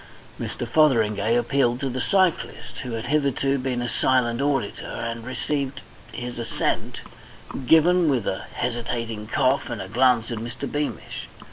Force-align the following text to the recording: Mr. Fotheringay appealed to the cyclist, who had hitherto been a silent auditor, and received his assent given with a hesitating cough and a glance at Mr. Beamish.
Mr. 0.39 0.67
Fotheringay 0.67 1.35
appealed 1.35 1.79
to 1.79 1.87
the 1.87 2.01
cyclist, 2.01 2.79
who 2.79 2.93
had 2.93 3.05
hitherto 3.05 3.59
been 3.59 3.83
a 3.83 3.87
silent 3.87 4.41
auditor, 4.41 4.87
and 4.87 5.23
received 5.23 5.79
his 6.11 6.39
assent 6.39 7.01
given 7.67 8.09
with 8.09 8.25
a 8.25 8.45
hesitating 8.55 9.27
cough 9.27 9.69
and 9.69 9.79
a 9.79 9.87
glance 9.87 10.31
at 10.31 10.39
Mr. 10.39 10.67
Beamish. 10.67 11.27